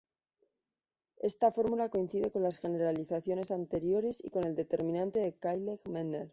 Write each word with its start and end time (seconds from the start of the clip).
Esta 1.29 1.51
fórmula 1.51 1.89
coincide 1.89 2.31
con 2.31 2.41
las 2.41 2.57
generalizaciones 2.57 3.51
anteriores 3.51 4.19
y 4.25 4.31
con 4.31 4.45
el 4.45 4.55
determinante 4.55 5.19
de 5.19 5.33
Cayley-Menger. 5.37 6.29